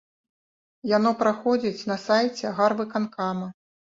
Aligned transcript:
Яно 0.91 1.09
праходзіць 1.19 1.87
на 1.91 1.97
сайце 2.05 2.53
гарвыканкама. 2.61 3.47